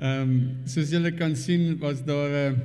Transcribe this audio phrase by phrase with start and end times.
[0.00, 2.58] Ehm um, soos julle kan sien was daar 'n uh,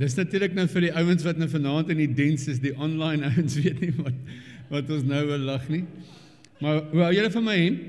[0.00, 3.26] Dis natuurlik nou vir die ouens wat nou vanaand in die diens is, die online
[3.30, 4.16] ouens weet nie wat
[4.72, 5.84] wat ons nou wil lag nie.
[6.64, 7.82] Maar hoe hou julle van my hemp?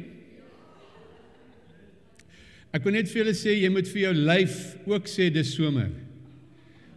[2.75, 4.57] Ek wil net vir julle sê jy moet vir jou lyf
[4.89, 5.93] ook sê dis somer.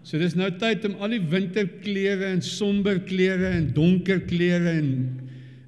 [0.03, 4.91] So dis nou tyd om al die winterklere en somber klere en donker klere en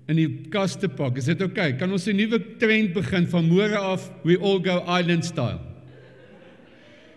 [0.09, 1.19] in die kas te pak.
[1.21, 1.73] Is dit oukei?
[1.73, 1.79] Okay?
[1.81, 5.61] Kan ons 'n nuwe trend begin van môre af we all go island style?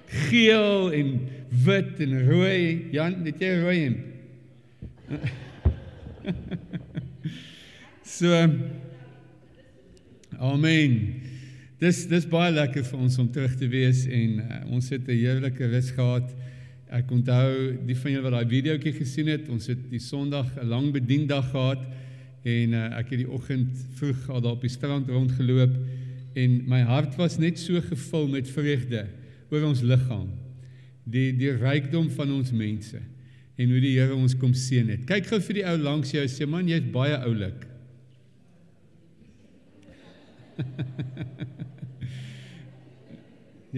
[0.08, 2.88] Geel en wit en rooi.
[2.92, 3.98] Jan, het jy rooi hemp?
[8.04, 8.50] so
[10.42, 11.22] Amen.
[11.80, 15.18] Dis dis baie lekker vir ons om terug te wees en uh, ons het 'n
[15.18, 16.34] heerlike rus gehad.
[16.90, 20.68] Ek onthou die van julle wat daai videoetjie gesien het, ons het die Sondag 'n
[20.68, 21.86] lang bediendag gehad
[22.42, 25.74] en uh, ek het die oggend vroeg al daar op die strand rondgeloop
[26.34, 29.08] en my hart was net so gevul met vreugde
[29.52, 30.30] oor ons liggaam.
[31.04, 33.00] Die die rykdom van ons mense
[33.60, 35.06] en hoe die Here ons kom seën het.
[35.10, 37.68] Kyk gou vir die ou langs jou sê man jy's baie oulik.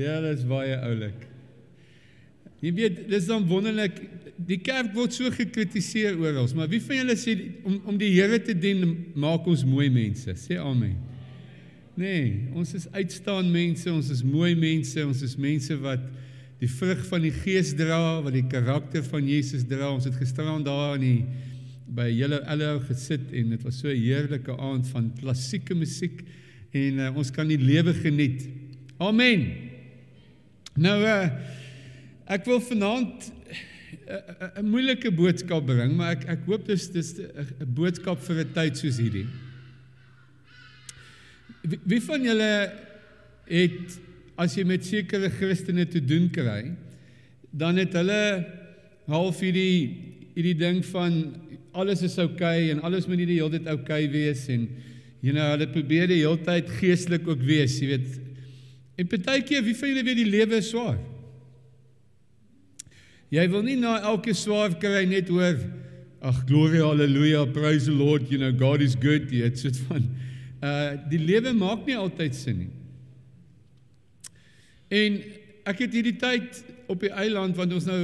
[0.04, 1.33] ja, dit is baie oulik.
[2.64, 3.98] Jy weet, dis dan wonderlik.
[4.48, 7.36] Die kerk word so gekritiseer oral, maar wie van julle sê
[7.68, 8.82] om om die Here te dien
[9.20, 10.34] maak ons mooi mense?
[10.40, 10.96] Sê amen.
[12.00, 16.02] Nee, ons is uitstaan mense, ons is mooi mense, ons is mense wat
[16.64, 19.92] die vrug van die Gees dra, wat die karakter van Jesus dra.
[19.92, 21.50] Ons het gisteraan daar in die
[21.94, 26.24] by julle alou gesit en dit was so 'n heerlike aand van klassieke musiek
[26.72, 28.48] en uh, ons kan die lewe geniet.
[28.98, 29.52] Amen.
[30.74, 31.28] Nou uh
[32.24, 33.32] Ek wil vanaand
[34.58, 38.78] 'n moeilike boodskap bring, maar ek ek hoop dis dis 'n boodskap vir 'n tyd
[38.78, 39.28] soos hierdie.
[41.64, 42.72] Wie, wie van julle
[43.48, 44.00] het
[44.38, 46.72] as jy met sekere Christene te doen kry,
[47.52, 48.46] dan het hulle
[49.08, 51.36] half hierdie hierdie ding van
[51.74, 54.68] alles is oukei okay, en alles moet nie die hele tyd oukei okay wees en
[55.22, 58.20] jy nou hulle probeer die hele tyd geestelik ook wees, jy weet.
[58.98, 61.13] En partykeer wie van julle weet die lewe is swaar.
[63.34, 65.58] Jy wil nie na elke swaar kry net hoor
[66.24, 70.06] ag glory hallelujah praise the lord you know God is good jy het soort van
[70.70, 72.72] uh die lewe maak nie altyd sin nie.
[74.94, 75.18] En
[75.72, 76.62] ek het hierdie tyd
[76.92, 78.02] op die eiland want ons nou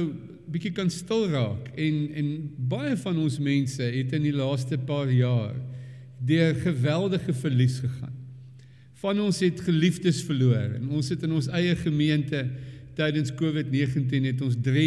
[0.50, 2.32] bietjie kan stil raak en en
[2.72, 5.54] baie van ons mense het in die laaste paar jaar
[6.26, 8.16] deur geweldige verlies gegaan.
[9.00, 12.42] Van ons het geliefdes verloor en ons het in ons eie gemeente
[12.98, 14.86] tydens COVID-19 het ons 3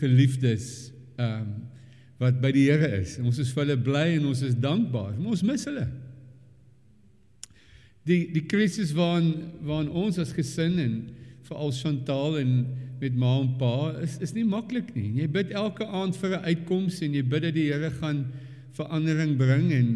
[0.00, 1.52] geliefdes ehm um,
[2.20, 3.14] wat by die Here is.
[3.24, 5.14] Ons is vir hulle bly en ons is dankbaar.
[5.16, 5.86] Maar ons mis hulle.
[8.08, 9.30] Die die krisis waarin
[9.64, 10.94] waarin ons as gesin en
[11.48, 12.52] veral Chantal en
[13.00, 13.74] met ma en pa
[14.04, 15.08] is is nie maklik nie.
[15.22, 18.26] Jy bid elke aand vir 'n uitkoms en jy bid dat die Here gaan
[18.76, 19.88] verandering bring en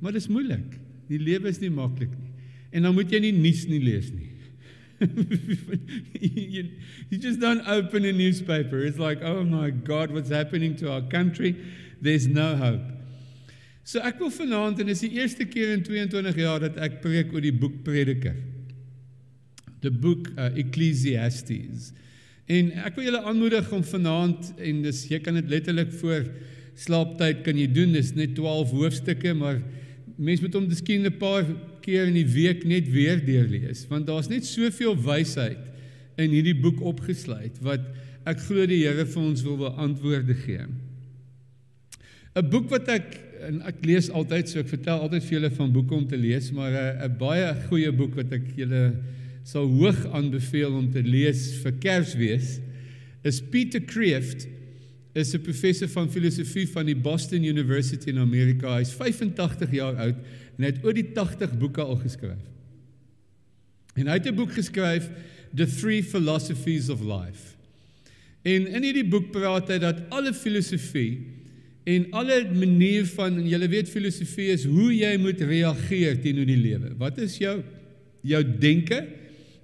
[0.00, 0.80] maar dit is moeilik.
[1.08, 2.32] Die lewe is nie maklik nie.
[2.72, 4.32] En dan moet jy nie nuus nie lees nie.
[6.20, 6.70] you,
[7.10, 8.78] you just don't open a newspaper.
[8.78, 11.56] It's like, oh my God, what's happening to our country?
[12.00, 12.80] There's no hope.
[13.86, 17.30] So ek wil vanaand en dis die eerste keer in 22 jaar dat ek preek
[17.34, 18.34] oor die boek Prediker.
[19.84, 21.92] The book uh, Ecclesiastes.
[22.50, 26.26] En ek wil julle aanmoedig om vanaand en dis jy kan dit letterlik voor
[26.82, 27.94] slaaptyd kan jy doen.
[27.94, 29.60] Dis net 12 hoofstukke, maar
[30.16, 31.46] mense moet hom miskien 'n paar
[31.86, 35.62] keer in die week net weer deurlees want daar's net soveel wysheid
[36.20, 37.86] in hierdie boek opgesluit wat
[38.26, 40.64] ek glo die Here vir ons wil beantwoorde gee.
[42.36, 43.14] 'n Boek wat ek
[43.46, 46.50] en ek lees altyd so ek vertel altyd vir julle van boeke om te lees
[46.56, 48.82] maar 'n baie goeie boek wat ek julle
[49.44, 52.58] sal hoog aanbeveel om te lees vir Kersfees
[53.22, 54.46] is Peter Kreeft
[55.14, 58.76] is 'n professor van filosofie van die Boston University in Amerika.
[58.76, 60.16] Hy's 85 jaar oud
[60.56, 62.44] en hy het oor die 80 boeke al geskryf.
[63.96, 65.08] En hy het 'n boek geskryf
[65.54, 67.56] The Three Philosophies of Life.
[68.46, 71.18] En in hierdie boek praat hy dat alle filosofie
[71.86, 76.58] en alle manier van en jy weet filosofie is hoe jy moet reageer teenoor die
[76.58, 76.94] lewe.
[76.98, 77.62] Wat is jou
[78.26, 79.06] jou denke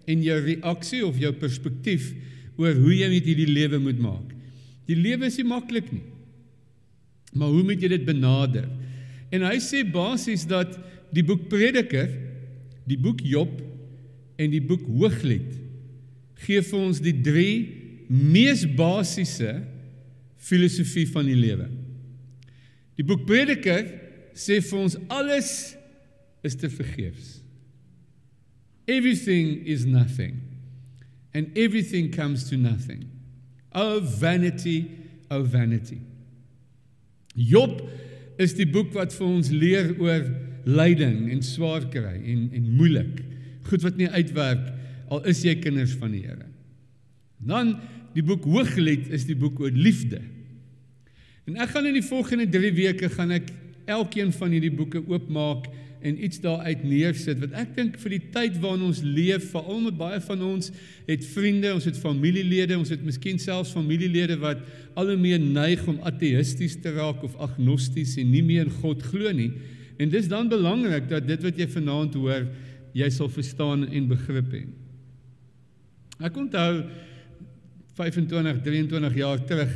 [0.06, 2.12] en jou reaksie of jou perspektief
[2.60, 4.28] oor hoe jy met hierdie lewe moet maak?
[4.86, 6.04] Die lewe is nie maklik nie.
[7.32, 8.66] Maar hoe moet jy dit benader?
[9.32, 10.76] En hy sê basies dat
[11.12, 12.08] die boek Prediker,
[12.88, 13.60] die boek Job
[14.40, 15.58] en die boek Hooglied
[16.42, 17.56] gee vir ons die drie
[18.10, 19.60] mees basiese
[20.42, 21.68] filosofie van die lewe.
[22.98, 23.86] Die boek Prediker
[24.34, 25.52] sê vir ons alles
[26.42, 27.38] is te vergeefs.
[28.90, 30.40] Everything is nothing.
[31.32, 33.06] And everything comes to nothing.
[33.72, 34.90] Oh vanity,
[35.30, 36.00] oh vanity.
[37.34, 37.80] Job
[38.42, 40.26] is die boek wat vir ons leer oor
[40.68, 43.22] lyding en swaar kry en en moeilik.
[43.70, 44.70] Goed wat nie uitwerk
[45.12, 46.48] al is jy kinders van die Here.
[47.42, 47.76] Dan
[48.14, 50.20] die boek Hooglied is die boek oor liefde.
[51.48, 53.50] En ek gaan in die volgende 3 weke gaan ek
[53.90, 55.66] elkeen van hierdie boeke oopmaak
[56.02, 59.98] en iets daaruit neersit wat ek dink vir die tyd waarin ons leef, veral met
[59.98, 60.72] baie van ons
[61.06, 64.62] het vriende, ons het familielede, ons het miskien selfs familielede wat
[64.98, 69.02] al hoe meer neig om ateïsties te raak of agnosties en nie meer in God
[69.12, 69.52] glo nie.
[70.02, 72.48] En dis dan belangrik dat dit wat jy vanaand hoor,
[72.96, 74.64] jy sal verstaan en begrip hê.
[76.22, 76.82] Ek onthou
[77.96, 79.72] 25, 23 jaar terug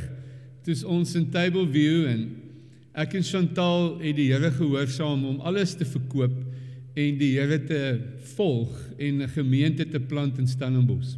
[0.67, 2.27] toe ons in Table View en
[2.97, 6.33] Ek en Chantal het die Here gehoorsaam om alles te verkoop
[6.97, 7.81] en die Here te
[8.33, 11.17] volg en 'n gemeente te plant in Stellenbosch.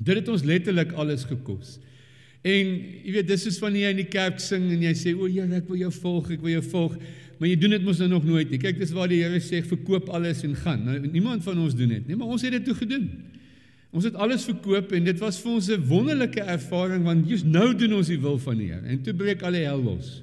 [0.00, 1.78] Dit het ons letterlik alles gekos.
[2.42, 2.66] En
[3.04, 5.56] jy weet dis is wanneer jy in die kerk sing en jy sê o Here
[5.56, 6.96] ek wil jou volg, ek wil jou volg,
[7.38, 8.58] maar jy doen dit mos nou nog nooit nie.
[8.62, 10.84] Kyk dis waar die Here sê verkoop alles en gaan.
[10.86, 13.08] Nou niemand van ons doen dit nie, maar ons het dit toe gedoen.
[13.94, 17.74] Ons het alles verkoop en dit was vir ons 'n wonderlike ervaring want jy's nou
[17.74, 20.22] doen ons die wil van die Here en toe breek al die hel los.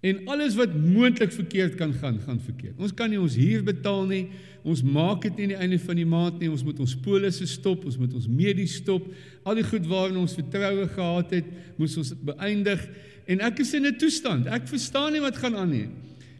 [0.00, 2.78] En alles wat moontlik verkeerd kan gaan, gaan verkeerd.
[2.80, 4.22] Ons kan nie ons huur betaal nie.
[4.64, 6.48] Ons maak dit nie aan die einde van die maand nie.
[6.48, 9.04] Ons moet ons polisse stop, ons moet ons medies stop.
[9.44, 12.86] Al die goed waarin ons vertroue gehad het, moet ons beëindig.
[13.30, 14.46] En ek is in 'n toestand.
[14.46, 15.88] Ek verstaan nie wat gaan aan nie.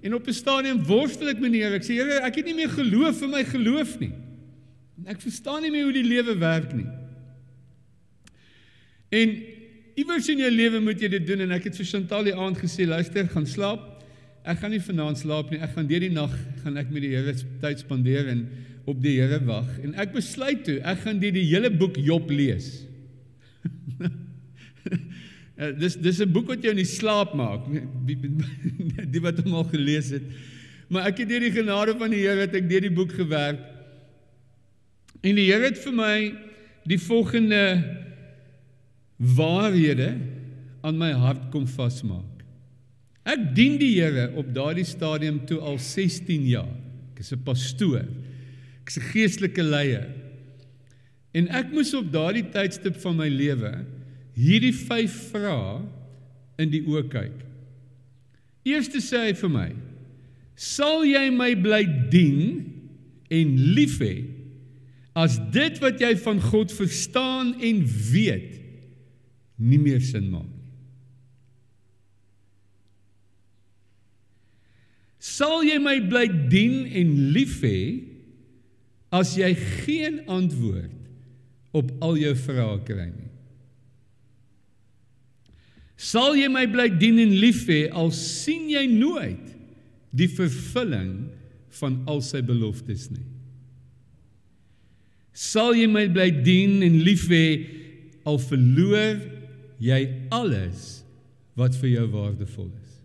[0.02, 1.74] En op 'n stadium worstel ek met die Here.
[1.74, 4.12] Ek sê Here, ek het nie meer geloof vir my geloof nie.
[5.04, 6.86] Ek verstaan nie meer hoe die lewe werk nie.
[9.10, 9.42] En
[10.00, 12.58] iewers in jou lewe moet jy dit doen en ek het vir Chantal die aand
[12.60, 13.86] gesê, luister, gaan slaap.
[14.48, 15.60] Ek gaan nie vanaand slaap nie.
[15.60, 16.32] Ek gaan deur die nag
[16.62, 18.46] gaan ek met die Here tyd spandeer en
[18.88, 19.68] op die Here wag.
[19.84, 22.72] En ek besluit toe, ek gaan die, die hele boek Job lees.
[25.60, 27.66] Eh, dis dis 'n boek wat jou in die slaap maak.
[29.12, 30.24] Die wat hom al gelees het.
[30.88, 33.60] Maar ek het deur die genade van die Here het ek deur die boek gewerk.
[35.20, 36.14] En die Here het vir my
[36.88, 37.60] die volgende
[39.20, 40.14] waarhede
[40.80, 42.44] aan my hart kom vasmaak.
[43.28, 46.72] Ek dien die Here op daardie stadium toe al 16 jaar.
[47.12, 48.08] Ek is 'n pastoor.
[48.82, 50.08] Ek's 'n geestelike leier.
[51.34, 53.84] En ek moes op daardie tydstip van my lewe
[54.34, 55.84] hierdie vyf vrae
[56.58, 57.44] in die oë kyk.
[58.64, 59.70] Eerste sê hy vir my:
[60.56, 62.64] "Sal jy my bly dien
[63.30, 64.40] en lief hê?"
[65.20, 67.82] as dit wat jy van God verstaan en
[68.12, 68.59] weet
[69.60, 70.56] nie meer sin maak nie.
[75.20, 77.80] Sal jy my bly dien en lief hê
[79.12, 79.50] as jy
[79.84, 83.28] geen antwoord op al jou vrae kry nie?
[86.00, 89.52] Sal jy my bly dien en lief hê al sien jy nooit
[90.16, 91.28] die vervulling
[91.80, 93.28] van al sy beloftes nie?
[95.40, 97.44] sal jy my bly dien en lief hê
[98.28, 99.20] al verloor
[99.80, 100.00] jy
[100.34, 101.00] alles
[101.58, 102.96] wat vir jou waardevol is.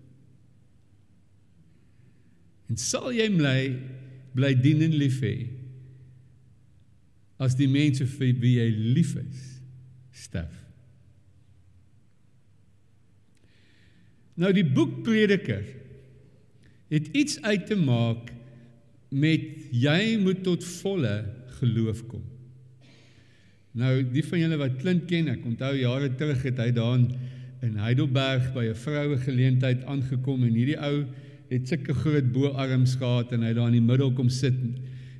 [2.69, 3.59] En sal jy my
[4.35, 5.35] bly dien en lief hê
[7.41, 9.41] as die mense vir wie jy lief is
[10.15, 10.55] sterf.
[14.39, 15.63] Nou die boek Prediker
[16.91, 18.31] het iets uit te maak
[19.15, 21.15] met jy moet tot volle
[21.59, 22.23] geloof kom.
[23.75, 27.01] Nou die van julle wat Clint ken, ek onthou jare terug het hy daar
[27.65, 31.05] in Heidelberg by 'n vroue geleentheid aangekom en hierdie ou
[31.49, 34.55] het sulke groot boarms gehad en hy daar in die middel kom sit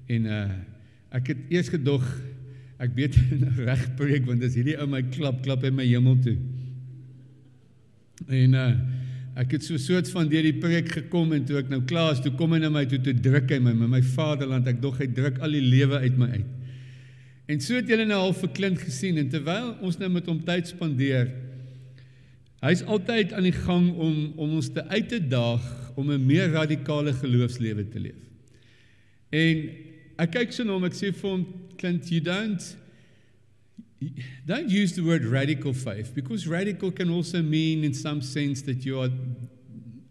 [0.07, 0.47] en uh
[1.15, 2.03] ek het eers gedog
[2.79, 3.15] ek weet
[3.67, 6.37] reg preek want as hierdie ou my klap klap hy my hemel toe.
[8.27, 8.71] En uh
[9.35, 12.21] ek het so soort van deur die preek gekom en toe ek nou klaar is,
[12.23, 14.67] toe kom hy na my toe te druk hy my met my vaderland.
[14.67, 16.54] Ek dog hy druk al die lewe uit my uit.
[17.45, 20.71] En so het julle nou al verklind gesien en terwyl ons nou met hom tyd
[20.71, 21.29] spandeer,
[22.65, 26.49] hy's altyd aan die gang om om ons te uit te daag om 'n meer
[26.49, 28.23] radikale geloofslewe te leef.
[29.29, 29.69] En
[30.17, 31.45] ek kyk so na hom, ek sê vir hom,
[31.77, 32.77] "Clint, you don't
[34.45, 38.85] don't use the word radical faith because radical can also mean in some sense that
[38.85, 39.11] you are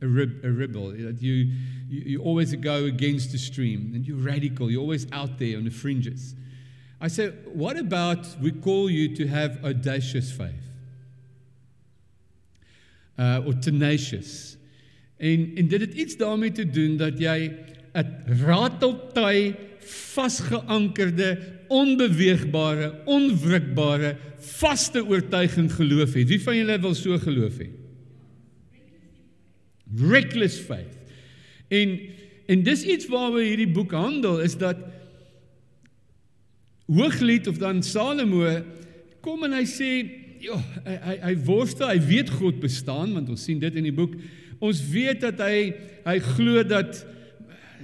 [0.01, 1.51] a, rib, a rebel that you,
[1.89, 5.65] you you always go against the stream and you're radical you're always out there on
[5.65, 6.35] the fringes
[7.01, 10.65] i said what about we call you to have audacious faith
[13.19, 14.57] uh, or tenacious
[15.17, 17.53] en en dit het iets daarmee te doen dat jy
[17.95, 26.29] 'n rateltuig vasgeankerde, onbeweegbare, onwrikbare, vaste oortuiging geloof het.
[26.29, 27.71] Wie van julle wil so geloof hê?
[30.11, 30.99] Reckless faith.
[31.69, 31.99] En
[32.45, 34.77] en dis iets waaroor hierdie boek handel is dat
[36.87, 38.45] Hooglied of dan Salomo
[39.25, 39.91] kom en hy sê
[40.45, 43.95] ja, hy hy, hy worstel, hy weet God bestaan want ons sien dit in die
[43.95, 44.17] boek.
[44.65, 45.73] Ons weet dat hy
[46.05, 47.01] hy glo dat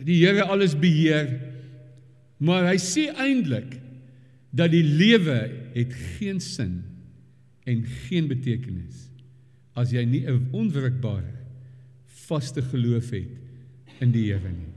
[0.05, 1.33] die Here alles beheer.
[2.41, 3.79] Maar hy sê eintlik
[4.57, 5.39] dat die lewe
[5.75, 6.81] het geen sin
[7.69, 9.07] en geen betekenis
[9.79, 11.37] as jy nie 'n onwrikbare
[12.27, 14.73] vaste geloof het in die Here nie.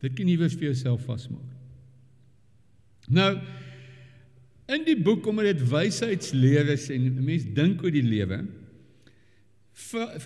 [0.00, 1.57] Dit kan jy vir jouself vasmaak.
[3.08, 3.38] Nou
[4.68, 8.44] in die boek omdat dit wysheidsleer is en 'n mens dink oor die lewe,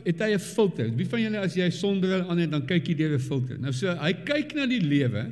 [0.05, 0.91] het hy 'n filter.
[0.97, 3.59] Wie van julle as jy sonbril aan het, dan kyk jy deur 'n filter.
[3.59, 5.31] Nou so hy kyk na die lewe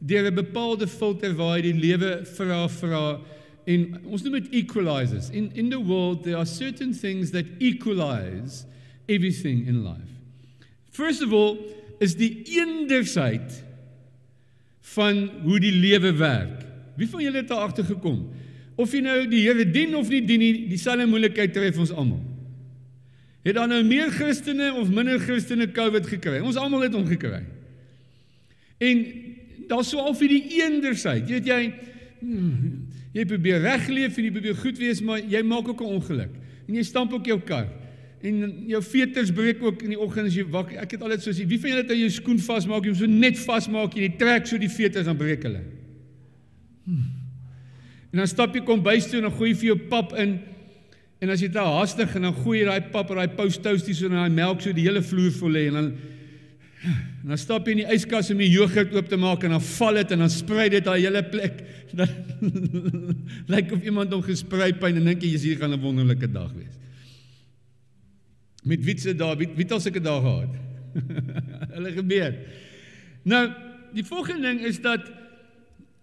[0.00, 3.20] deur 'n bepaalde filter waar hy die lewe vra vra
[3.66, 5.30] en ons noem dit equalizers.
[5.30, 8.66] In in the world there are certain things that equalize
[9.06, 10.10] everything in life.
[10.90, 11.58] First of all
[12.00, 13.62] is die eendersheid
[14.80, 16.61] van hoe die lewe werk.
[16.96, 18.26] Wie van julle het daar agter gekom?
[18.76, 22.20] Of jy nou die Here dien of nie dien nie, dieselfde moeilikheid tref ons almal.
[23.42, 26.38] Het dan nou meer Christene of minder Christene COVID gekry?
[26.40, 27.42] Ons almal het hom gekry.
[28.82, 29.02] En
[29.70, 31.26] daar's so al vir die eendersheid.
[31.26, 31.60] Jy weet jy
[32.22, 32.78] hmm,
[33.16, 36.32] jy probeer regleef en jy probeer goed wees, maar jy maak ook 'n ongeluk.
[36.68, 37.66] En jy stamp ook jou kar.
[38.22, 40.78] En jou veters breek ook in die oggend as jy wakker.
[40.78, 43.38] Ek het altyd so sê, wie van julle het jou skoen vasmaak, jy so net
[43.38, 45.62] vasmaak en jy trek so die veters dan breek hulle.
[46.86, 50.38] En dan stap jy kom bys toe en dan gooi jy vir jou pap in.
[51.22, 54.00] En as jy te haastig en dan gooi jy daai pap en daai post toasties
[54.02, 55.92] so in daai melk so die hele vloer vol lê en dan
[56.82, 59.62] En dan stap jy in die yskas om die jogurt oop te maak en dan
[59.62, 61.60] val dit en dan sprei dit daai hele plek.
[63.52, 66.74] Lyk of iemand hom gesprei pyn en dink jy hier gaan 'n wonderlike dag wees.
[68.66, 70.54] Met wie se daar, wie wie het al sulke dae gehad?
[71.76, 72.34] Hulle gebeur.
[73.22, 73.44] Nou,
[73.94, 75.06] die volgende ding is dat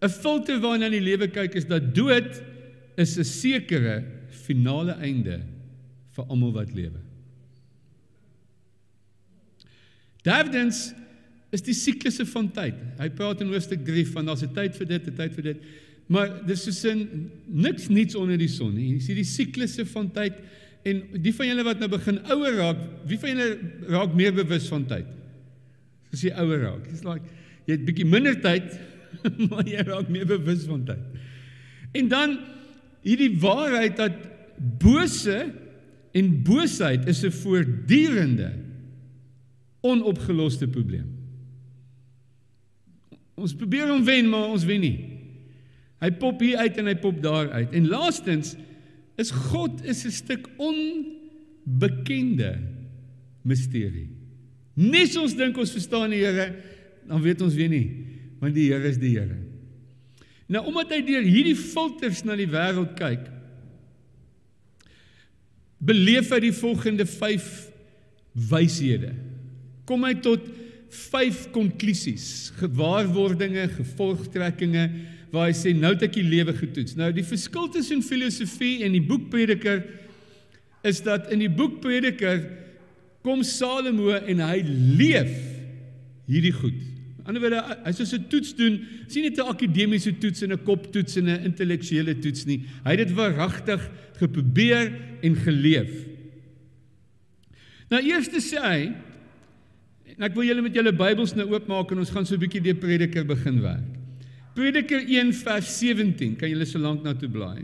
[0.01, 2.41] 'n filter waarna in die lewe kyk is dat dood
[2.97, 5.41] is 'n sekere finale einde
[6.15, 6.99] vir almal wat lewe.
[10.23, 10.93] Davdens
[11.51, 12.75] is die siklusse van tyd.
[12.99, 15.57] Hy praat in hoofstuk 3 van daar's 'n tyd vir dit, 'n tyd vir dit.
[16.07, 18.93] Maar dis so sin niks niets onder die son nie.
[18.93, 20.33] Jy sien die siklusse van tyd
[20.83, 24.67] en die van julle wat nou begin ouer raak, wie van julle raak meer bewus
[24.67, 25.05] van tyd?
[26.13, 26.87] As jy ouer raak.
[26.87, 27.25] It's like
[27.67, 28.79] jy het bietjie minder tyd,
[29.49, 31.03] maar jy raak meer bewus van tyd.
[31.97, 32.37] En dan
[33.05, 34.17] hierdie waarheid dat
[34.79, 35.53] bose
[36.11, 38.51] en boosheid is 'n voortdurende
[39.81, 41.07] onopgeloste probleem.
[43.39, 44.97] Ons probeer hom wen, maar ons wen nie.
[45.99, 47.71] Hy pop hier uit en hy pop daar uit.
[47.75, 48.55] En laastens
[49.19, 52.59] is God is 'n stuk onbekende
[53.43, 54.09] misterie.
[54.73, 56.55] Nes ons dink ons verstaan die Here,
[57.07, 58.05] dan weet ons weer nie,
[58.39, 59.37] want die Here is die Here.
[60.49, 63.27] Nou omdat hy deur hierdie filters na die wêreld kyk,
[65.79, 67.51] beleef hy die volgende 5
[68.49, 69.13] wyshede
[69.89, 70.45] kom hy tot
[71.09, 74.85] vyf konklusies, gewaarwordinge, gevolgtrekkinge
[75.33, 76.95] waar hy sê nou het ek die lewe getoets.
[76.97, 79.83] Nou die verskil tussen filosofie en die boek Prediker
[80.85, 82.41] is dat in die boek Prediker
[83.25, 84.61] kom Salomo en hy
[84.97, 85.35] leef
[86.29, 86.79] hierdie goed.
[87.29, 90.51] Die ander wyse, hy sê so 'n toets doen, sien nie 'n akademiese toets en
[90.51, 92.65] 'n koptoets en 'n intellektuele toets nie.
[92.83, 96.07] Hy het dit waaragtig geprobeer en geleef.
[97.89, 98.95] Nou eers sê hy
[100.17, 102.59] En ek wil julle met julle Bybels nou oopmaak en ons gaan so 'n bietjie
[102.59, 103.87] deur Prediker begin werk.
[104.53, 107.63] Prediker 1 vers 17, kan julle so lank na toe blaai.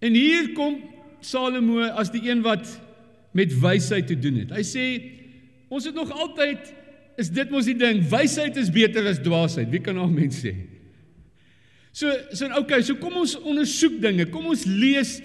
[0.00, 0.82] En hier kom
[1.20, 2.80] Salomo as die een wat
[3.32, 4.50] met wysheid te doen het.
[4.50, 4.84] Hy sê
[5.68, 6.74] ons het nog altyd
[7.16, 9.70] is dit mos die ding, wysheid is beter as dwaasheid.
[9.72, 10.54] Wie kan mense sê?
[11.96, 14.28] So so okay, so kom ons ondersoek dinge.
[14.28, 15.16] Kom ons lees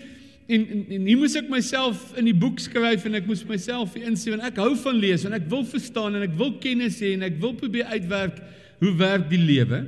[0.51, 3.93] En, en en hier moes ek myself in die boek skryf en ek moes myself
[3.99, 7.13] insien want ek hou van lees en ek wil verstaan en ek wil kennis hê
[7.15, 8.41] en ek wil probeer uitwerk
[8.81, 9.83] hoe werk die lewe.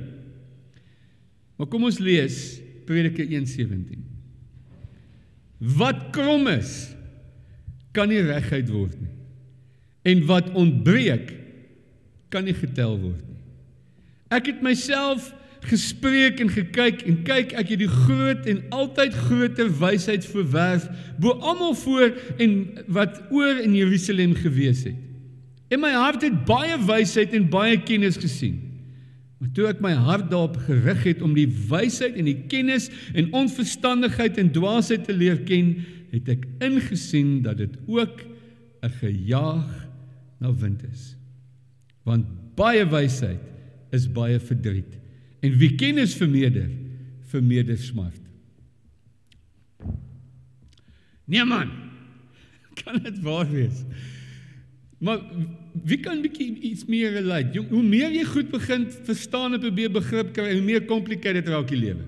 [1.58, 4.00] Maar kom ons lees Prediker 1:17.
[5.80, 6.94] Wat krom is
[7.96, 9.12] kan nie reguit word nie.
[10.14, 11.30] En wat ontbreek
[12.34, 13.40] kan nie getel word nie.
[14.34, 15.30] Ek het myself
[15.64, 20.84] gespreek en gekyk en kyk ek het die groot en altyd groter wysheid verwerf
[21.22, 22.12] bo almal voor
[22.42, 22.58] en
[22.92, 24.98] wat oor in Jerusalem gewees het.
[25.72, 28.60] En my hart het baie wysheid en baie kennis gesien.
[29.40, 33.32] Maar toe ek my hart daarop gerig het om die wysheid en die kennis en
[33.34, 35.74] onverstandigheid en dwaasheid te leer ken,
[36.14, 38.22] het ek ingesien dat dit ook
[38.84, 39.88] 'n gejaag
[40.38, 41.16] na wind is.
[42.04, 43.42] Want baie wysheid
[43.94, 44.98] is baie verdriet
[45.44, 46.68] en wie kennis vermeerder,
[47.32, 48.20] vermeerder smart.
[51.24, 51.70] Nee man.
[52.80, 53.84] Kan dit waar wees?
[55.04, 55.20] Maar
[55.84, 57.60] wie kan bietjie iets meer relate?
[57.68, 61.80] Hoe meer jy goed begin verstaan en probeer begrip kry, hoe meer complicated raak die
[61.80, 62.06] lewe.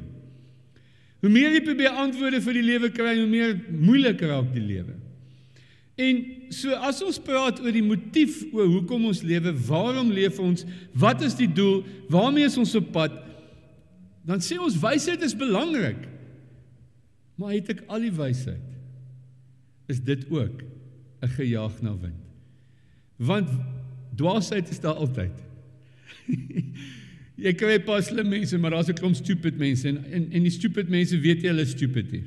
[1.21, 4.95] Hoe meer jy probeer antwoorde vir die lewe kry, hoe meer moeilik raak die lewe.
[5.97, 6.19] En
[6.53, 11.25] so as ons praat oor die motief oor hoekom ons lewe, waarom leef ons, wat
[11.25, 11.81] is die doel,
[12.12, 13.17] waarmee is ons op pad?
[14.26, 16.05] Dan sê ons wysheid is belangrik.
[17.41, 18.62] Maar het ek al die wysheid?
[19.88, 20.65] Is dit ook
[21.23, 22.25] 'n gejaag na wind?
[23.17, 23.49] Want
[24.17, 25.33] dwaasheid is daar altyd.
[27.45, 30.53] jy kry pas slim mense, maar daar's 'n klomp stupid mense en, en en die
[30.53, 32.12] stupid mense weet jy hulle is stupid.
[32.12, 32.25] Nie.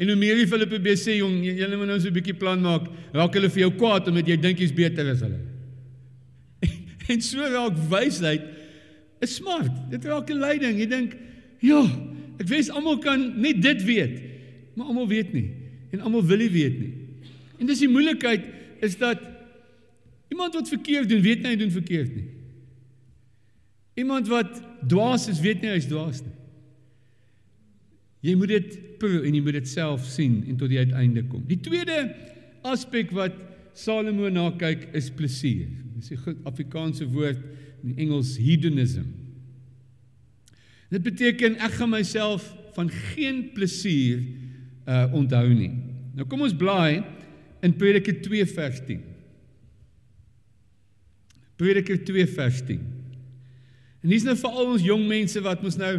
[0.00, 2.38] En hoe meer jy vir hulle probeer sê jong, julle moet nou so 'n bietjie
[2.38, 5.40] plan maak, raak hulle vir jou kwaad omdat jy dink jy's beter as hulle.
[7.12, 8.42] en so raak wysheid
[9.22, 9.72] 'n smart.
[9.90, 10.78] Dit raak 'n leiding.
[10.78, 11.16] Jy dink,
[11.60, 11.82] ja,
[12.40, 14.22] ek wens almal kan net dit weet,
[14.74, 15.50] maar almal weet nie
[15.92, 16.92] en almal wil nie weet nie.
[17.60, 18.44] En dis die moeilikheid
[18.82, 19.20] is dat
[20.32, 22.28] iemand wat verkeerd doen, weet nie hy doen verkeerd nie.
[24.00, 24.56] Iemand wat
[24.88, 26.32] dwaas is, weet nie hy's dwaas nie.
[28.22, 31.42] Jy moet dit proe en jy moet dit self sien en tot die uiteinde kom.
[31.48, 32.04] Die tweede
[32.66, 33.34] aspek wat
[33.74, 35.68] Salomo na kyk is plesier.
[35.96, 37.40] Dis 'n Afrikaanse woord
[37.82, 39.06] in Engels hedonism.
[40.90, 44.22] Dit beteken ek gaan myself van geen plesier
[44.86, 45.72] uh onthou nie.
[46.14, 47.02] Nou kom ons blaai
[47.62, 49.00] in Prediker 2 vers 10.
[51.56, 53.01] Prediker 2 vers 10.
[54.02, 55.92] En dis nou vir al ons jong mense wat mos nou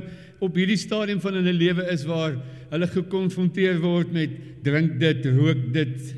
[0.44, 2.36] op hierdie stadium van hulle lewe is waar
[2.74, 4.34] hulle gekonfronteer word met
[4.66, 6.12] drink dit, rook dit,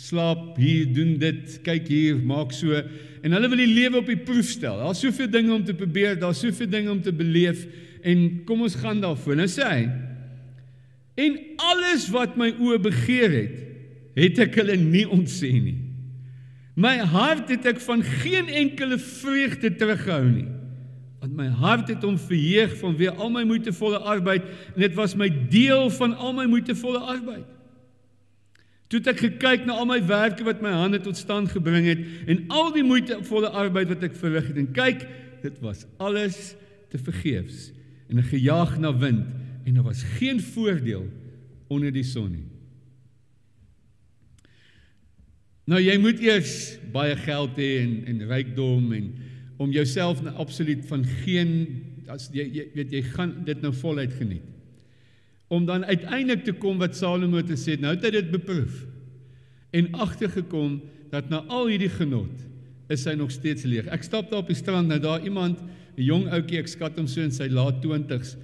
[0.00, 2.76] slaap hier, doen dit, kyk hier, maak so
[3.20, 4.78] en hulle wil die lewe op die proef stel.
[4.80, 7.66] Daar's soveel dinge om te probeer, daar's soveel dinge om te beleef
[8.00, 9.40] en kom ons gaan daarvoor.
[9.40, 9.82] Nou sê hy
[11.20, 13.56] en alles wat my oë begeer het,
[14.16, 15.76] het ek hulle nie ontsê nie.
[16.80, 20.48] My hart het ek van geen enkele vreugde teruggehou nie.
[21.20, 25.14] Want my hart het hom verheug van wie al my moeitevolle arbeid en dit was
[25.14, 27.48] my deel van al my moeitevolle arbeid.
[28.90, 32.46] Toe ek gekyk na al my werke wat my hande tot stand gebring het en
[32.48, 35.04] al die moeitevolle arbeid wat ek verrig het en kyk,
[35.44, 36.54] dit was alles
[36.90, 37.70] te vergeefs
[38.08, 39.28] en 'n gejaag na wind
[39.64, 41.06] en daar was geen voordeel
[41.68, 42.48] onder die son nie.
[45.70, 49.12] Nou jy moet eers baie geld hê en en rykdom en
[49.60, 51.50] om jouself nou absoluut van geen
[52.10, 54.46] as jy, jy weet jy gaan dit nou voluit geniet.
[55.50, 58.86] Om dan uiteindelik te kom wat Salomo te sê, nou het hy dit beproef
[59.76, 60.80] en agtergekom
[61.12, 62.46] dat na al hierdie genot
[62.90, 63.86] is hy nog steeds leeg.
[63.94, 65.60] Ek stap daar op die strand nou daar iemand
[65.96, 68.36] 'n jong ouetjie ek skat hom so in sy laat 20's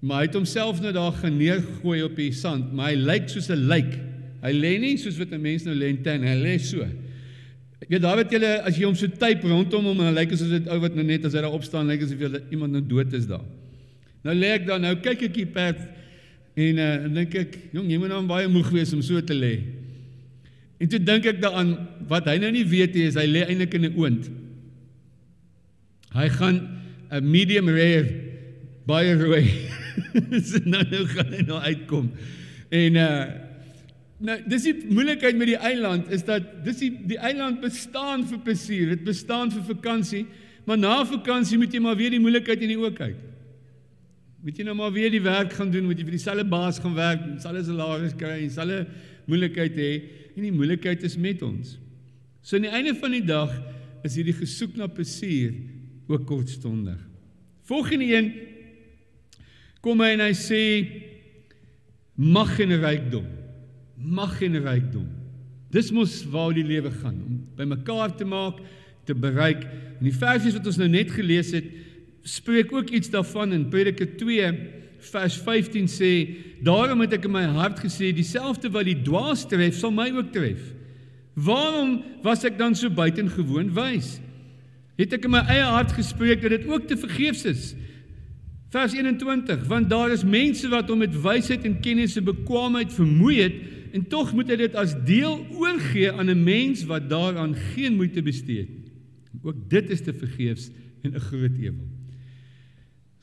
[0.00, 3.66] maar hy het homself nou daar geneergooi op die sand maar hy lyk soos 'n
[3.68, 3.98] lijk
[4.38, 6.86] Hy lê nie soos wat 'n mens nou lê in tent, hy lê so.
[7.88, 10.50] Ek daar weet julle as jy hom so typ rondom hom en hy lyk asof
[10.52, 13.14] dit ou wat nou net as hy daar opstaan lyk asof jy iemand nou dood
[13.16, 13.44] is daar.
[14.26, 15.80] Nou lê ek daar nou kyk ek hier perd
[16.58, 19.36] en uh, en dink ek, jong, jy moet nou baie moeg wees om so te
[19.36, 19.54] lê.
[20.78, 21.72] En toe dink ek daaraan
[22.10, 24.28] wat hy nou nie weet nie is hy lê eintlik in 'n oond.
[26.12, 26.60] Hy gaan
[27.08, 28.04] 'n medium rare
[28.84, 29.48] baie rooi.
[30.48, 32.12] so nou nou gaan hy nou uitkom.
[32.68, 33.47] En uh
[34.18, 38.40] Nou, dis die moeilikheid met die eiland is dat dis die die eiland bestaan vir
[38.42, 40.24] plesier, dit bestaan vir vakansie,
[40.66, 43.20] maar na vakansie moet jy maar weer die moeilikheid in die oë kyk.
[44.42, 46.98] Moet jy nou maar weer die werk gaan doen, moet jy vir dieselfde baas gaan
[46.98, 48.82] werk, dieselfde salaris kry, dieselfde
[49.30, 49.92] moeilikheid hê
[50.34, 51.76] en die moeilikheid is met ons.
[52.42, 53.54] So aan die einde van die dag
[54.06, 55.54] is hierdie gesoek na plesier
[56.10, 56.98] ook kortstondig.
[57.70, 58.30] Volgende een
[59.84, 60.62] kom hy en hy sê
[62.18, 63.37] mag en rykdom
[63.98, 65.06] mag en rykdom.
[65.74, 68.60] Dis mos waar die lewe gaan om bymekaar te maak,
[69.04, 69.64] te bereik.
[69.98, 71.66] En die versies wat ons nou net gelees het,
[72.28, 74.52] spreek ook iets daarvan in Prediker 2
[75.08, 76.12] vers 15 sê,
[76.64, 80.32] daarom het ek in my hart gesê, dieselfde wat die dwaas tref, sal my ook
[80.34, 80.60] tref.
[81.38, 84.16] Waarom was ek dan so buitengewoon wys?
[84.98, 87.68] Het ek in my eie hart gespreek dat dit ook te vergeefs is?
[88.74, 93.38] Vers 21, want daar is mense wat om met wysheid en kennis en bekwaamheid vermoei
[93.40, 93.60] het,
[93.92, 98.22] en tog moet hy dit as deel oorgee aan 'n mens wat daaraan geen moeite
[98.22, 98.92] bestee het.
[99.42, 100.70] Ook dit is te vergeefs
[101.02, 101.88] en 'n groot ewel.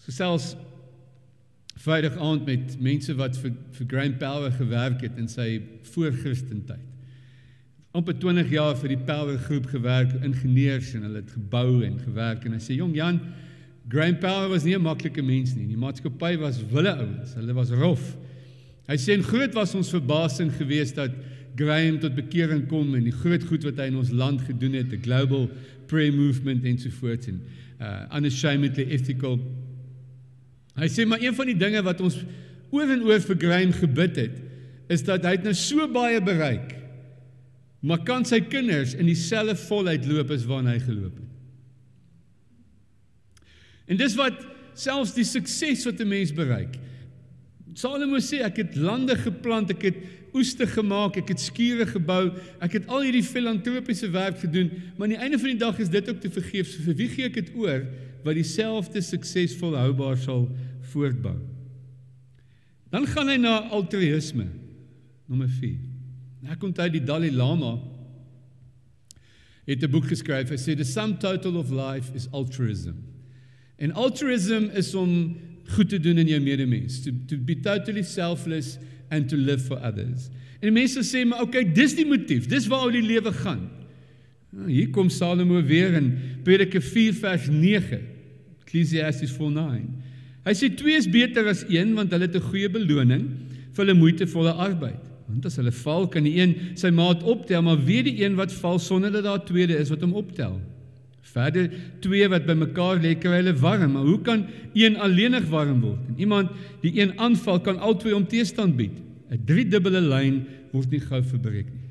[0.06, 0.56] Gesels
[1.76, 6.94] Vrydag aand met mense wat vir vir Graham Power gewerk het in sy voor-Christentyd.
[7.96, 12.44] amper 20 jaar vir die Power groep gewerk, ingenieurs en hulle het gebou en gewerk
[12.46, 13.22] en hy sê jong Jan,
[13.88, 15.68] Graham Power was nie 'n maklike mens nie.
[15.68, 17.34] Die maatskappy was wille ouens.
[17.36, 18.18] Hulle was rof.
[18.90, 21.12] Hy sê en groot was ons verbasing geweest dat
[21.56, 24.90] Graham tot bekering kom en die groot goed wat hy in ons land gedoen het,
[24.92, 25.48] the global
[25.88, 27.40] prayer movement en so voort en
[27.80, 29.40] uh unashamedly ethical
[30.76, 32.18] Hy sê maar een van die dinge wat ons
[32.76, 34.42] oor en oor vir Graham gebid het,
[34.92, 36.74] is dat hy nou so baie bereik.
[37.86, 41.32] Maar kan sy kinders in dieselfde volheid loop as waarna hy geloop het?
[43.94, 44.42] En dis wat
[44.76, 46.76] selfs die sukses wat 'n mens bereik.
[47.76, 49.98] Salomo sê ek het lande geplant, ek het
[50.36, 52.30] oeste gemaak, ek het skure gebou,
[52.64, 55.92] ek het al hierdie filantropiese werk gedoen, maar aan die einde van die dag is
[55.92, 56.72] dit ook te vergeef.
[56.72, 57.84] So vir wie gee ek dit oor
[58.26, 60.48] wat dieselfde sukses volhoubaar sal
[60.92, 61.36] voortbou?
[62.96, 64.48] Dan gaan hy na altruïsme.
[65.28, 65.76] Nommer 4.
[66.46, 67.76] Nou kom hy die Dalai Lama
[69.66, 70.50] het 'n boek geskryf.
[70.50, 72.94] Hy sê the sum total of life is altruism.
[73.78, 75.36] En altruism is om
[75.74, 78.78] goed te doen in jou medemens, to to be totally selfless
[79.10, 80.30] and to live for others.
[80.62, 82.48] En mense sê maar okay, dis die motief.
[82.52, 83.66] Dis waaroor die lewe gaan.
[84.56, 88.00] Nou, hier kom Salomo weer in Prediker 4 vers 9.
[88.64, 89.84] Ecclesiastes 4:9.
[90.46, 93.26] Hy sê twee is beter as een want hulle het 'n goeie beloning
[93.74, 95.02] vir hulle moeitevolle arbeid.
[95.28, 98.54] Want as hulle val, kan die een sy maat optel, maar wie die een wat
[98.54, 100.62] val sonder dat daar tweede is wat hom optel?
[101.26, 101.72] Verder
[102.04, 106.04] twee wat bymekaar lê kry hulle warm, maar hoe kan een alleenig warm word?
[106.12, 109.02] En iemand die een aanval kan albei om teestand bied.
[109.32, 111.86] 'n Driedubbele lyn word nie gou verbreek nie.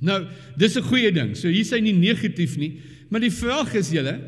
[0.00, 1.36] Nou, dis 'n goeie ding.
[1.36, 4.20] So hier sê hy nie negatief nie, maar die vraag is julle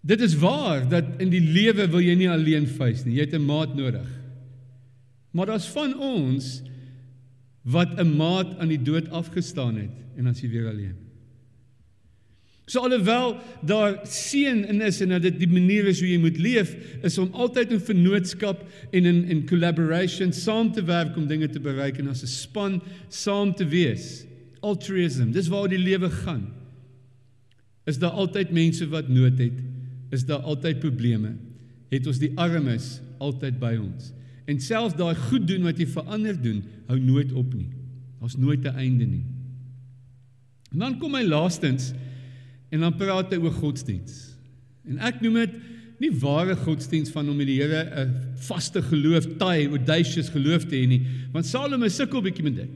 [0.00, 3.18] Dit is waar dat in die lewe wil jy nie alleen face nie.
[3.18, 4.08] Jy het 'n maat nodig.
[5.32, 6.62] Maar daar's van ons
[7.62, 11.07] wat 'n maat aan die dood afgestaan het en dan is jy weer alleen.
[12.68, 16.36] So alhoewel daar seën in is en dat dit die manier is hoe jy moet
[16.36, 16.74] leef,
[17.06, 18.60] is om altyd in vennootskap
[18.92, 22.82] en in in collaboration saam te werk om dinge te bereik en as 'n span
[23.08, 24.26] saam te wees.
[24.60, 26.52] Altruism, dis waar die lewe gaan.
[27.86, 29.56] Is daar altyd mense wat nood het?
[30.10, 31.36] Is daar altyd probleme?
[31.88, 34.12] Het ons die armes altyd by ons?
[34.44, 37.70] En selfs daai goed doen wat jy vir ander doen, hou nooit op nie.
[38.20, 39.24] Daar's nooit 'n einde nie.
[40.72, 41.94] En dan kom hy laastens
[42.70, 44.36] En dan praat hy oor godsdiens.
[44.88, 45.54] En ek noem dit
[45.98, 48.12] nie ware godsdiens van om die Here 'n
[48.46, 51.02] vaste geloof, taai, audacious geloof te hê nie,
[51.32, 52.74] want Salomo sukkel bietjie met dit.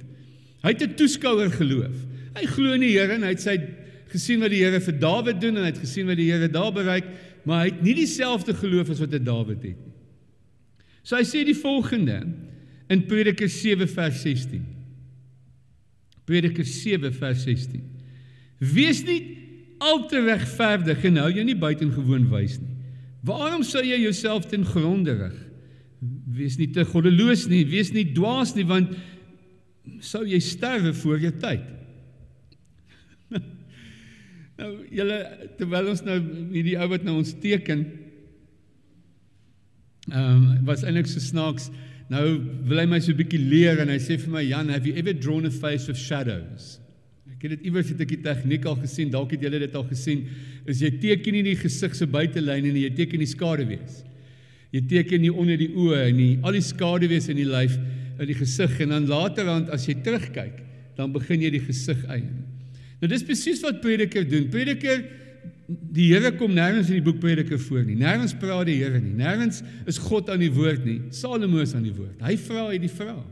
[0.63, 1.95] Hy het 'n toeskouer geloof.
[2.35, 3.57] Hy glo in die Here en hy het sy
[4.09, 6.73] gesien wat die Here vir Dawid doen en hy het gesien wat die Here daar
[6.73, 7.05] bereik,
[7.45, 9.93] maar hy het nie dieselfde geloof as wat 'n Dawid het nie.
[11.03, 12.27] So hy sê die volgende
[12.89, 14.65] in Prediker 7 vers 16.
[16.25, 17.83] Prediker 7 vers 16.
[18.59, 19.42] Wees nie
[19.83, 22.71] al te regverdig en hou jou nie buitengewoon wys nie.
[23.27, 25.39] Waarom sou jy jouself ten gronde rig?
[26.35, 28.95] Wees nie te goddeloos nie, wees nie dwaas nie want
[30.03, 31.63] sou jy sterwe voor jou tyd.
[34.59, 35.21] nou julle
[35.59, 36.19] terwyl ons nou
[36.53, 37.87] hierdie ou wat nou ons teken
[40.11, 41.71] ehm um, was eintlik so snaaks.
[42.11, 42.27] Nou
[42.67, 44.97] wil hy my so 'n bietjie leer en hy sê vir my Jan, have you
[44.99, 46.82] ever drawn a face with shadows?
[47.43, 49.83] Ek het dit iewers het ek die tegniek al gesien, dalk het julle dit al
[49.89, 50.21] gesien,
[50.71, 53.97] is jy teken nie die gesig se buitelyne nie, jy teken die skaduwees.
[54.71, 57.75] Jy teken nie onder die oë en nie al die skaduwees in die lyf
[58.23, 60.63] in die gesig en dan laterand as jy terugkyk,
[60.95, 62.31] dan begin jy die gesig eien.
[63.03, 64.47] Nou dis presies wat prediker doen.
[64.55, 65.03] Prediker
[65.67, 67.99] die Here kom nêrens in die boek Prediker voor nie.
[67.99, 69.17] Nêrens praat die Here nie.
[69.19, 71.01] Nêrens is God aan die woord nie.
[71.11, 72.23] Salomo is aan die woord.
[72.23, 73.25] Hy vra hierdie vraag.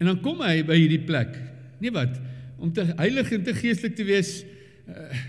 [0.00, 1.36] En dan kom hy by hierdie plek
[1.84, 2.16] Nee wat?
[2.56, 4.38] Om te heilig en te geestelik te wees
[4.88, 5.22] uh,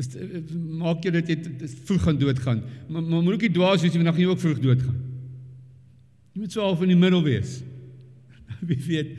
[0.00, 0.40] is uh,
[0.82, 1.38] maak jy dat jy
[1.88, 2.60] vroeg gaan doodgaan.
[2.88, 4.98] Maar, maar moet ook nie dwaas wees jy nog nie ook vroeg doodgaan.
[6.32, 7.60] Jy moet so half in die middel wees.
[8.68, 9.16] Wie weet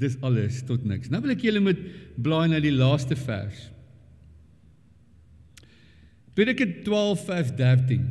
[0.00, 1.10] dis alles tot niks.
[1.12, 1.80] Nou wil ek julle met
[2.20, 3.68] blaai na die laaste vers.
[6.36, 8.04] Prediker 12 vers 13.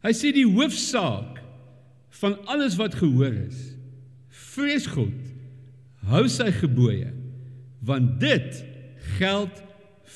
[0.00, 1.40] Hy sê die hoofsaak
[2.20, 3.58] van alles wat gehoor is,
[4.50, 5.16] vrees God,
[6.10, 7.10] hou sy gebooie,
[7.84, 8.62] want dit
[9.18, 9.60] geld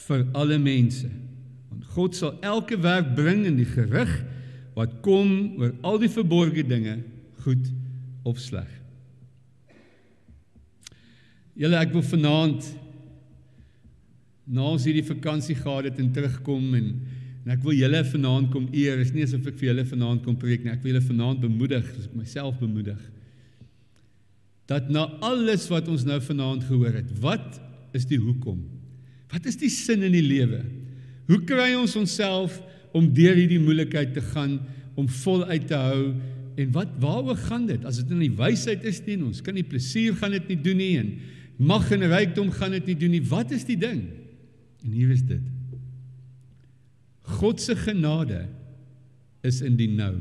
[0.05, 1.09] vir alle mense.
[1.71, 4.13] Want God sal elke werk bring in die gerig
[4.75, 6.99] wat kom oor al die verborgde dinge,
[7.45, 7.69] goed
[8.27, 8.71] of sleg.
[11.55, 12.67] Julle ek wil vanaand
[14.51, 16.89] na ons hierdie vakansie gehad het en terugkom en
[17.45, 19.03] en ek wil julle vanaand kom eer.
[19.05, 20.73] Is nie asof ek vir julle vanaand kom preek nie.
[20.73, 23.01] Ek wil julle vanaand bemoedig, as ek myself bemoedig.
[24.71, 27.61] Dat na alles wat ons nou vanaand gehoor het, wat
[27.97, 28.63] is die hoekom?
[29.33, 30.63] Wat is die sin in die lewe?
[31.29, 32.57] Hoe kry ons onsself
[32.97, 34.59] om deur hierdie moeilikheid te gaan,
[34.95, 36.13] om voluit te hou
[36.61, 37.85] en wat waaroor gaan dit?
[37.85, 40.81] As dit in die wysheid is nie, ons kan nie plesier gaan dit nie doen
[40.81, 41.11] nie en
[41.59, 43.25] mag en rykdom gaan dit nie doen nie.
[43.29, 44.05] Wat is die ding?
[44.85, 45.43] En hier is dit.
[47.25, 48.45] God se genade
[49.45, 50.19] is in die nou.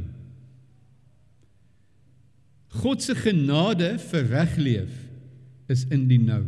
[2.81, 4.93] God se genade vir regleef
[5.71, 6.43] is in die nou.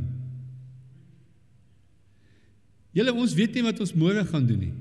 [2.95, 4.73] Julle ons weet nie wat ons môre gaan doen nie.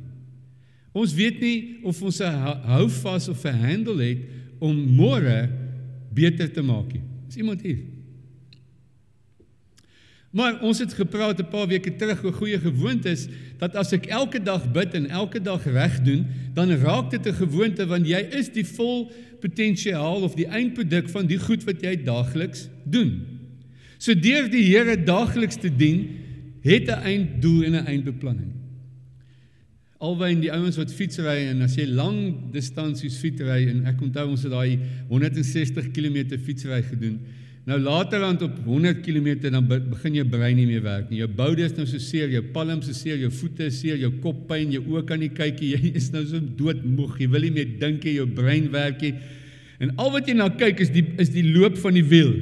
[0.94, 2.30] Ons weet nie of ons 'n
[2.70, 4.22] hou vas of 'n handle het
[4.60, 5.50] om môre
[6.14, 7.02] beter te maak nie.
[7.28, 7.93] Is iemand hier?
[10.34, 14.42] Maar ons het gepraat 'n paar weke terug oor goeie gewoontes dat as ek elke
[14.42, 18.50] dag bid en elke dag reg doen, dan raak dit 'n gewoonte want jy is
[18.52, 23.22] die vol potensiaal of die eindproduk van die goed wat jy daagliks doen.
[23.98, 26.08] So deur die Here daagliks te dien,
[26.60, 28.52] het 'n einddoel en 'n eindbeplanning.
[29.98, 34.42] Alwyn die ouens wat fietsry en as jy lang distansies fietsry en ek onthou ons
[34.42, 37.20] het daai 160 km fietsry gedoen.
[37.64, 41.22] Nou laterand op 100 km dan begin jou brein nie meer werk nie.
[41.22, 44.10] Jou boude is nou so seer, jou palms is seer, jou voete is seer, jou
[44.20, 45.70] kop pyn, jou oë kan nie kyk nie.
[45.74, 47.16] Jy is nou so doodmoeg.
[47.22, 49.14] Jy wil nie meer dink nie, jou brein werk nie.
[49.80, 52.36] En al wat jy na kyk is die is die loop van die wiel.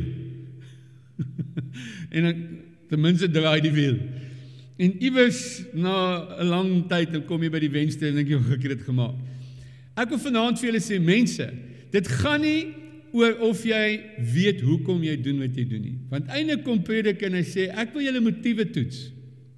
[2.18, 2.42] en dan
[2.90, 3.96] ten minste draai die wiel.
[4.82, 5.94] En iewers na
[6.42, 8.82] 'n lang tyd dan kom jy by die venster en dink jy, "Hoe ek dit
[8.82, 9.16] gemaak?"
[9.96, 11.46] Ek wil vanaand vir julle sê, mense,
[11.92, 12.82] dit gaan nie
[13.12, 13.87] oor of jy
[14.35, 15.96] weet hoekom jy doen wat jy doen nie.
[16.11, 19.11] Want eintlik kom predik en hy sê ek wil julle motiewe toets.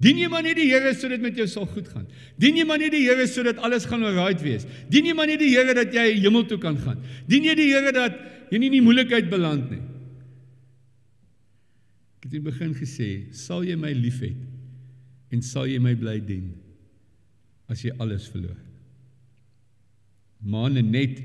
[0.04, 2.04] Dien jy maar net die Here sodat met jou sal goed gaan.
[2.40, 4.66] Dien jy maar net die Here sodat alles gaan oukei wees.
[4.90, 6.98] Dien jy maar net die Here dat jy hemel toe kan gaan.
[7.30, 8.18] Dien jy die Here dat
[8.50, 9.80] jy nie in die moeilikheid beland nie.
[12.18, 16.52] Ek het in begin gesê, sal jy my liefhet en sal jy my bly dien
[17.70, 18.58] as jy alles verloor.
[20.44, 21.20] Maande net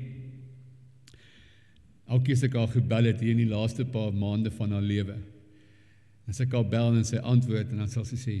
[2.10, 5.14] Elke keer ek haar gebel het hier in die laaste paar maande van haar lewe.
[6.30, 8.34] As ek haar bel en sy antwoord en dan sal sy sê: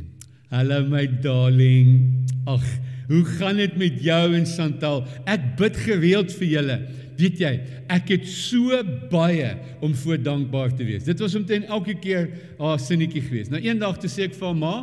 [0.50, 2.26] "Hallo my darling.
[2.50, 2.64] Ag,
[3.06, 5.04] hoe gaan dit met jou en Chantal?
[5.26, 6.78] Ek bid gereeld vir julle.
[7.20, 7.52] Weet jy,
[7.88, 12.78] ek het so baie om voor dankbaar te wees." Dit was omtrent elke keer haar
[12.78, 13.50] sinnetjie geweest.
[13.50, 14.76] Nou eendag toe sê ek vir haar: "Ma,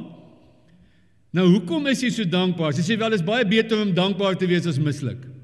[1.34, 4.38] nou hoekom is jy so dankbaar?" Sy sê: "Wel, dit is baie beter om dankbaar
[4.38, 5.37] te wees as misluk."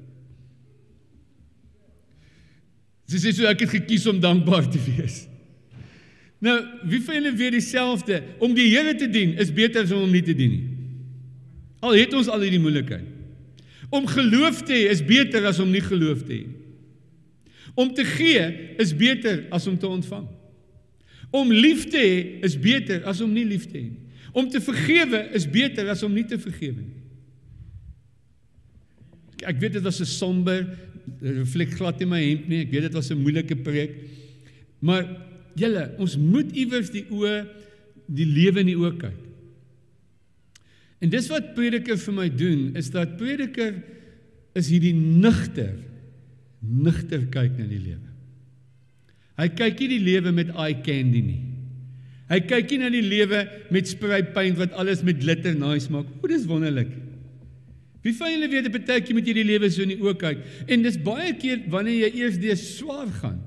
[3.10, 5.24] Sy sê so ek het gekies om dankbaar te wees.
[6.44, 6.56] Nou,
[6.88, 8.20] wie van julle weet dieselfde?
[8.42, 10.64] Om die Here te dien is beter as om hom nie te dien nie.
[11.84, 13.10] Al het ons al hierdie moeilikheid.
[13.94, 16.60] Om geloof te hê is beter as om nie geloof te hê nie.
[17.74, 18.42] Om te gee
[18.82, 20.26] is beter as om te ontvang.
[21.34, 24.00] Om lief te hê is beter as om nie lief te hê nie.
[24.34, 27.00] Om te vergewe is beter as om nie te vergewe nie.
[29.44, 30.64] Ek weet dit was 'n somber
[31.20, 32.62] reflek glad in my hemp nie.
[32.64, 33.94] Ek weet dit was 'n moeilike preek.
[34.80, 35.04] Maar
[35.54, 37.46] julle, ons moet iewers die oë
[38.06, 39.20] die lewe in die oë kyk.
[41.00, 43.74] En dis wat prediker vir my doen, is dat prediker
[44.54, 45.74] is hierdie nigter
[46.64, 48.10] nigter kyk na die lewe.
[49.36, 51.40] Hy kyk nie die lewe met eye candy nie.
[52.30, 53.42] Hy kyk nie na die lewe
[53.74, 56.08] met spray paint wat alles met glitter nice maak.
[56.22, 56.88] O, dis wonderlik.
[58.04, 60.38] Wie van julle weet 'n partytjie met hierdie lewe so in die oë kyk
[60.68, 63.40] en dis baie keer wanneer jy eers deur swaar gaan.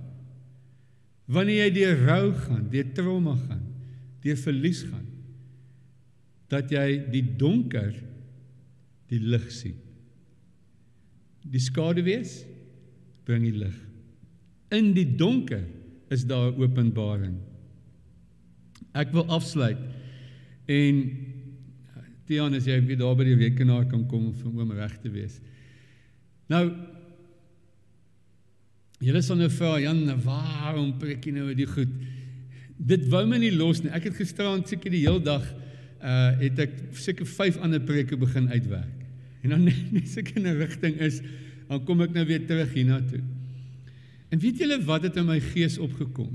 [1.27, 3.61] Wanneer jy deur rou gaan, deur trauma gaan,
[4.23, 5.05] deur verlies gaan
[6.49, 7.91] dat jy die donker
[9.11, 9.75] die lig sien.
[11.43, 12.41] Die skade wees
[13.27, 13.75] bring die lig.
[14.71, 15.63] In die donker
[16.11, 17.35] is daar openbaring.
[18.95, 19.79] Ek wil afsluit
[20.71, 21.03] en
[22.27, 25.39] Tiaan as jy weer daar by die rekenaar kan kom om oom reg te wees.
[26.51, 26.65] Nou
[28.97, 31.91] Julle sal nou vra Jan, waarom preek jy nou die goed?
[32.77, 33.91] Dit wou my nie los nie.
[33.93, 35.45] Ek het gisterand seker die heel dag
[35.97, 39.05] uh het ek seker 5 ander preke begin uitwerk.
[39.45, 41.21] En dan net seker 'n rigting is,
[41.69, 43.21] dan kom ek nou weer terug hiernatoe.
[44.29, 46.33] En weet julle wat het in my gees opgekom?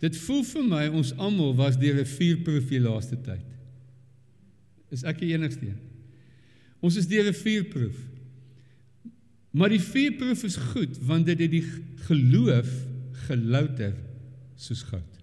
[0.00, 3.44] Dit voel vir my ons almal was deur 'n vuurproef die laaste tyd.
[4.94, 5.80] Is ek die enigste een?
[6.80, 7.96] Ons is deur 'n vuurproef.
[9.50, 11.64] Maar die vuurproef is goed want dit het die
[12.06, 12.68] geloof
[13.26, 13.94] gelouter
[14.56, 15.18] soos goud.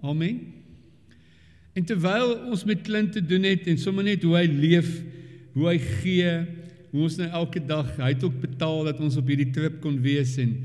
[0.00, 0.40] Amen.
[1.76, 4.88] En terwyl ons met Clint te doen het en sommer net hoe hy leef,
[5.52, 6.32] hoe hy gee,
[6.90, 9.98] hoe ons nou elke dag, hy het ook betaal dat ons op hierdie trip kon
[10.00, 10.56] wees en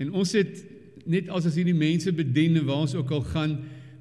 [0.00, 0.62] en ons het
[1.10, 3.58] net as as hierdie mense bedien en waar ons ook al gaan,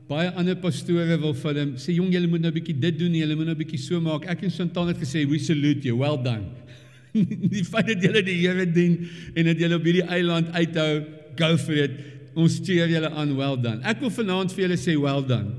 [0.10, 3.14] baie ander pastore wil vir hulle sê jong julle moet nou 'n bietjie dit doen,
[3.14, 4.26] julle moet nou 'n bietjie so maak.
[4.26, 6.50] Ek en Chantal het gesê we salute you, well done.
[7.54, 11.06] die feit dat julle die Here dien en dat julle op hierdie eiland uithou,
[11.38, 12.00] go for it.
[12.34, 13.82] Ons cheer julle aan, well done.
[13.86, 15.54] Ek wil vanaand vir julle sê well done.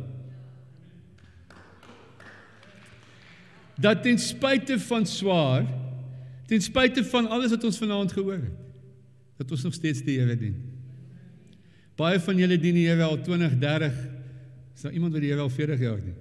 [3.81, 5.65] Dat ten spyte van swaar,
[6.51, 8.57] ten spyte van alles wat ons vanaand gehoor het,
[9.39, 10.59] dat ons nog steeds die Here dien.
[11.95, 14.10] Baie van julle dien die Here al 20, 30.
[14.81, 16.15] Is daar iemand wat die Here al 40 jaar dien?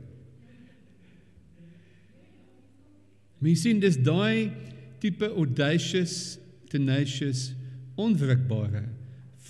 [3.40, 4.52] Mens sien dis daai
[5.00, 6.36] tipe audacious,
[6.68, 7.54] tenacious,
[7.96, 8.82] onwrikbare,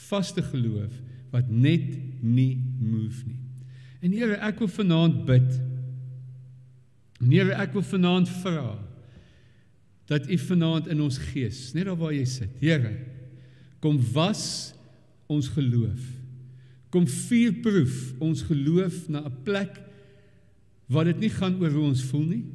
[0.05, 0.93] vaste geloof
[1.33, 1.87] wat net
[2.21, 3.39] nie move nie.
[4.05, 5.57] En Here, ek wil vanaand bid.
[7.17, 8.77] Here, ek wil vanaand vra
[10.13, 12.93] dat U vanaand in ons gees, net daar waar jy sit, Here,
[13.81, 14.45] kom was
[15.25, 16.18] ons geloof.
[16.89, 19.77] Kom vuurproef ons geloof na 'n plek
[20.89, 22.45] waar dit nie gaan oor hoe ons voel nie.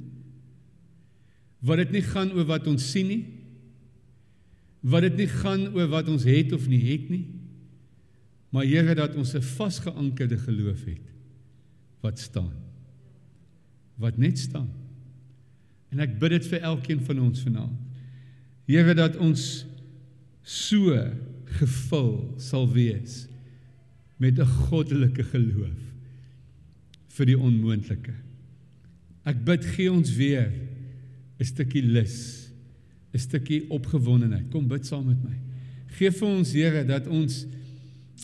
[1.63, 3.25] Wat dit nie gaan oor wat ons sien nie.
[4.81, 7.27] Wat dit nie gaan oor wat ons het of nie het nie.
[8.51, 11.13] Maar Here dat ons 'n vasgeankerde geloof het
[12.01, 12.53] wat staan.
[13.97, 14.71] Wat net staan.
[15.91, 17.79] En ek bid dit vir elkeen van ons vanaand.
[18.67, 19.67] Here dat ons
[20.43, 20.97] so
[21.45, 23.29] gevul sal wees
[24.17, 25.81] met 'n goddelike geloof
[27.17, 28.15] vir die onmoontlike.
[29.25, 30.53] Ek bid gee ons weer
[31.41, 32.51] 'n stukkie lus,
[33.13, 34.51] 'n stukkie opgewondenheid.
[34.51, 35.37] Kom bid saam met my.
[35.99, 37.47] Geef vir ons Here dat ons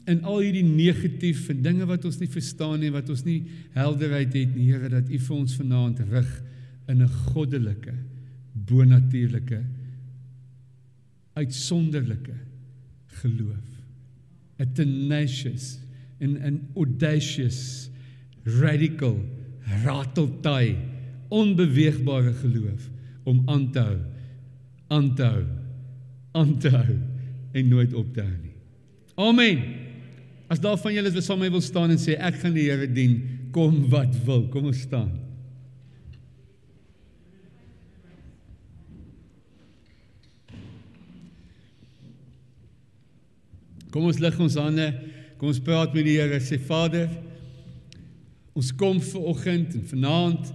[0.06, 3.44] in al hierdie negatief en dinge wat ons nie verstaan nie, wat ons nie
[3.76, 6.30] helderheid het nie, Here, dat U vir ons vanaand rig
[6.88, 7.94] in 'n goddelike,
[8.54, 9.64] bonatuurlike,
[11.34, 12.34] uitsonderlike
[13.22, 13.69] geloof.
[14.60, 15.78] 'n tenacious
[16.20, 17.90] en 'n audacious,
[18.44, 19.16] radical,
[19.84, 20.76] rateltai,
[21.28, 22.90] onbeweegbare geloof
[23.24, 23.98] om aan te hou,
[24.88, 25.44] aan te hou,
[26.32, 26.98] aan te hou
[27.52, 28.56] en nooit op te hou nie.
[29.14, 29.62] Amen.
[30.50, 32.54] As daar van julle is wat saam met my wil staan en sê ek gaan
[32.56, 33.20] die Here dien,
[33.54, 35.12] kom wat wil, kom ons staan.
[43.90, 44.86] Kom ons lig ons hande.
[45.40, 46.38] Kom ons praat met die Here.
[46.42, 47.10] Sê Vader,
[48.54, 50.50] ons kom ver oggend en vanaand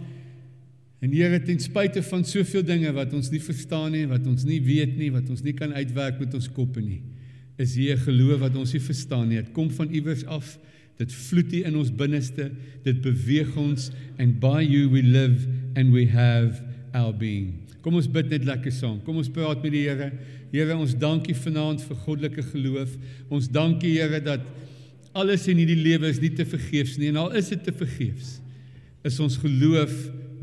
[1.03, 4.61] en Here ten spyte van soveel dinge wat ons nie verstaan nie, wat ons nie
[4.63, 7.01] weet nie, wat ons nie kan uitwerk met ons koppe nie,
[7.61, 9.37] is hier 'n geloof wat ons nie verstaan nie.
[9.37, 10.57] Dit kom van iewers af.
[10.97, 12.51] Dit vloed hier in ons binneste.
[12.83, 16.61] Dit beweeg ons and by you we live and we have
[16.95, 17.53] our being.
[17.83, 18.97] Kom ons bid net lekker saam.
[19.05, 20.09] Kom ons praat met die Here.
[20.53, 22.95] Here, ons dankie vanaand vir goddelike geloof.
[23.29, 24.45] Ons dankie Here dat
[25.15, 28.33] alles in hierdie lewe is nie te vergeefs nie en al is dit te vergeefs,
[29.07, 29.93] is ons geloof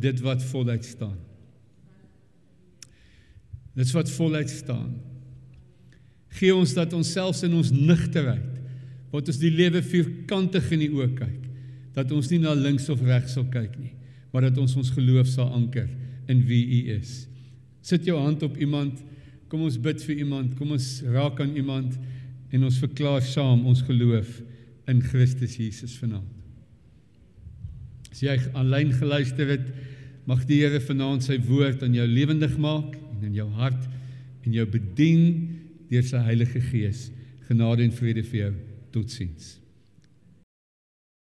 [0.01, 1.19] dit wat voluit staan.
[3.77, 4.95] Dit wat voluit staan.
[6.39, 8.49] Gee ons dat ons selfs in ons nigterheid
[9.13, 11.41] wat ons die lewe vierkantig in die oë kyk,
[11.93, 13.93] dat ons nie na links of regs sal kyk nie,
[14.33, 15.91] maar dat ons ons geloof sal anker
[16.31, 17.27] in wie U is.
[17.83, 19.01] Sit jou hand op iemand.
[19.51, 20.55] Kom ons bid vir iemand.
[20.59, 21.99] Kom ons raak aan iemand
[22.53, 24.43] en ons verklaar saam ons geloof
[24.91, 26.29] in Christus Jesus vanaand.
[28.13, 29.65] As jy aanlyn geluister het,
[30.29, 33.89] mag die Here vanaand sy woord aan jou lewendig maak en in jou hart
[34.45, 35.25] en jou bedien
[35.91, 37.09] deur sy Heilige Gees.
[37.49, 38.53] Genade en vrede vir jou.
[38.93, 39.62] Totsiens.